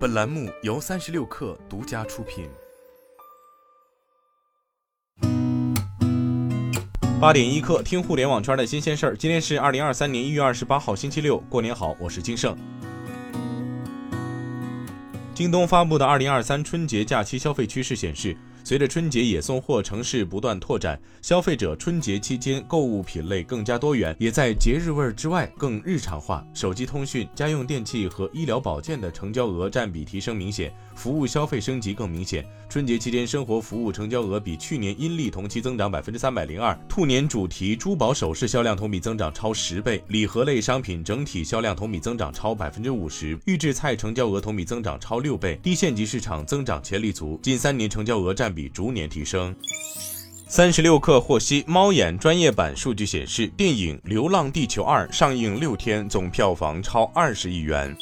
[0.00, 2.48] 本栏目由三十六氪独家出品。
[7.20, 9.14] 八点一刻，听互联网圈的新鲜事儿。
[9.14, 12.56] 今天是二零二三年一月二十八号，星期六，过年好，我是金盛。
[15.34, 18.34] 京东发布的二零二三春节假期消费趋势显示。
[18.70, 26.46] 随着春节野送货城市不断拓展，消费者春节期间购物品类更加多元，也在节日味儿之外更日常化。
[26.54, 32.46] 手机通讯、家用电器和医疗保健的成交额占比提升明显，服务消费升级更明显。
[32.68, 48.54] 春节期间生活服务成交额比去年阴历同期增长百分之三百零二，兔年主题珠宝首饰销量同比增长超十倍，礼盒类商品整体销量同比增长超百分之五十，预制菜成交额同比增长超六倍，低县级市场增长潜力足，近三年成交额占。
[48.59, 49.54] 比逐年提升。
[50.46, 57.96] 三十六氪获悉，猫眼专业版数据显示，电影《流浪地球二》上映六天，总票房超二十亿元。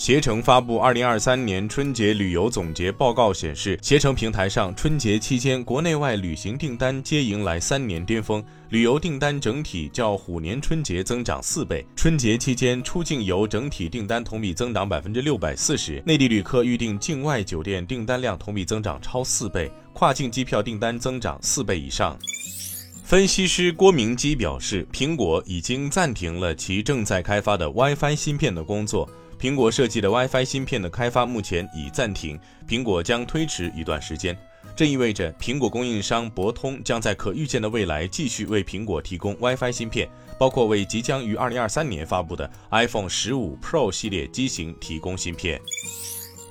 [0.00, 11.84] 携程发布二零二三年春节旅游总结报告显示，携程平台上春节期间国内外旅行订单皆迎来三年巅峰，旅游订单整体较虎年春节增长四倍。
[11.94, 22.16] 春节期间出境游整体订单同比增长百分之六百四十，内地旅客预订境外酒店订单量同比增长超四倍，跨境机票订单增长四倍以上。
[23.10, 29.10] 分析师郭明基表示，苹果已经暂停了其正在开发的 WiFi 芯片的工作。
[29.36, 32.38] 苹果设计的 WiFi 芯片的开发目前已暂停，
[32.68, 34.38] 苹果将推迟一段时间。
[34.76, 45.60] 这意味着苹果供应商博通将在可预见的未来继续为苹果提供 WiFi 芯片，包括为即将于2023年发布的 iPhone 15 Pro 系列机型提供芯片。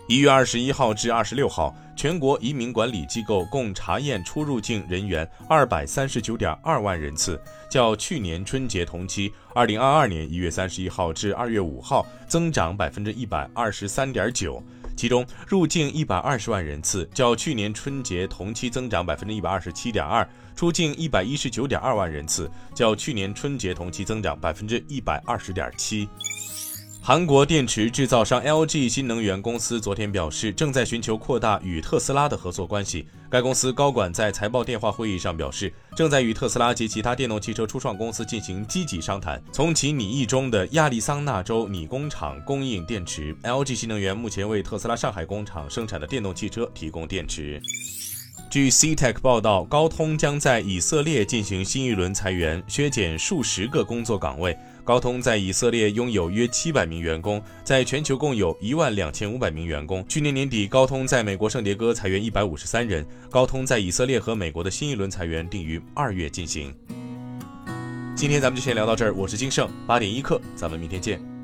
[0.09, 14.59] 一月二十一号至二十六号，全国移民管理机构共查验出入境人员二百三十九点二万人次，较去年春节同期（二零二二年一月三十一号至二月五号）增长百分之一百二十三点九。
[14.97, 26.09] 其中，入境一百二十万人次，较去年春节同期增长百分之一百二十七点二；出境一百一十九点二万人次，较去年春节同期增长百分之一百二十点七。
[27.02, 33.08] 韩国电池制造商 LG 新能源公司昨天表示，正在寻求扩大与特斯拉的合作关系。
[33.32, 43.36] 该公司高管在财报电话会议上表示，正在与特斯拉及其他电动汽车初创公司进行积极商谈，从其拟意中的亚利桑那州拟工厂供应电池。
[43.43, 47.60] LG 新能源目前为特斯拉上海工厂生产的电动汽车提供电池。
[48.49, 54.58] 据 CTech 报道，高通将在以色列进行新一轮裁员，削减数十个工作岗位。
[54.83, 60.04] 高通在以色列拥有约七百名员工，在全球共有一万两千五百名员工。
[60.08, 63.05] 去年年底，高通在美国圣迭戈裁员一百五十三人。
[63.30, 66.73] 高通在以色列和美国的新一轮裁员定于二月进行。
[68.16, 71.39] 今天咱们就先聊到这儿，我是金盛八点一刻，咱们明天见。